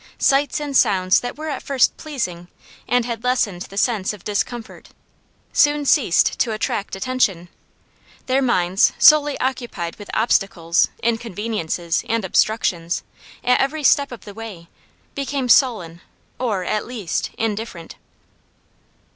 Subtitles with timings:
[0.17, 2.47] Sights and sounds that were at first pleasing,
[2.87, 4.89] and had lessened the sense of discomfort,
[5.53, 7.49] soon ceased to attract attention.
[8.25, 13.03] Their minds, solely occupied with obstacles, inconveniences, and obstructions,
[13.43, 14.69] at every step of the way,
[15.13, 16.01] became sullen,
[16.39, 17.95] or, at least, indifferent.